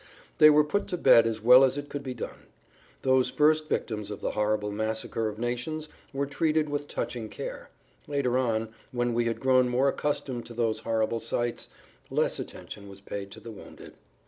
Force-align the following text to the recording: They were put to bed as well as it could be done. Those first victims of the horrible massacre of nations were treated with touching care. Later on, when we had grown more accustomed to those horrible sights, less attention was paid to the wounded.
They 0.39 0.49
were 0.49 0.63
put 0.63 0.87
to 0.87 0.97
bed 0.97 1.27
as 1.27 1.43
well 1.43 1.63
as 1.63 1.77
it 1.77 1.87
could 1.87 2.01
be 2.01 2.15
done. 2.15 2.47
Those 3.03 3.29
first 3.29 3.69
victims 3.69 4.09
of 4.09 4.19
the 4.19 4.31
horrible 4.31 4.71
massacre 4.71 5.27
of 5.29 5.37
nations 5.37 5.89
were 6.11 6.25
treated 6.25 6.69
with 6.69 6.87
touching 6.87 7.29
care. 7.29 7.69
Later 8.07 8.35
on, 8.35 8.69
when 8.91 9.13
we 9.13 9.25
had 9.25 9.39
grown 9.39 9.69
more 9.69 9.89
accustomed 9.89 10.47
to 10.47 10.55
those 10.55 10.79
horrible 10.79 11.19
sights, 11.19 11.69
less 12.09 12.39
attention 12.39 12.89
was 12.89 12.99
paid 12.99 13.29
to 13.29 13.39
the 13.39 13.51
wounded. 13.51 13.93